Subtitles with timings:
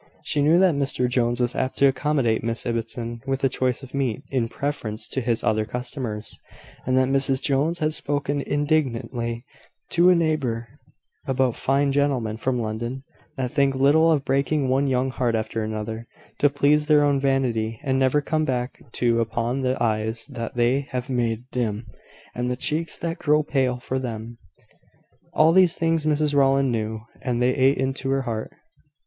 [0.23, 3.93] She knew that Mr Jones was apt to accommodate Miss Ibbotson with a choice of
[3.93, 6.39] meat, in preference to his other customers;
[6.87, 9.45] and that Mrs Jones had spoken indignantly
[9.91, 10.69] to a neighbour
[11.27, 13.03] about fine gentlemen from London
[13.37, 16.07] that think little of breaking one young heart after another,
[16.39, 20.55] to please their own vanity, and never come back to look upon the eyes that
[20.55, 21.85] they have made dim,
[22.33, 24.39] and the cheeks that grow pale for them.
[25.33, 28.51] All these things Mrs Rowland knew; and they ate into her heart.